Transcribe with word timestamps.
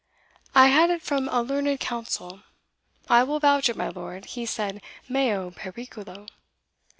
I 0.55 0.69
had 0.69 0.89
it 0.89 1.03
from 1.03 1.29
a 1.29 1.43
learned 1.43 1.79
counsel. 1.79 2.41
I 3.07 3.21
will 3.21 3.39
vouch 3.39 3.69
it, 3.69 3.75
my 3.77 3.89
lord, 3.89 4.25
he 4.25 4.47
said, 4.47 4.81
meo 5.07 5.51
periculo." 5.51 6.27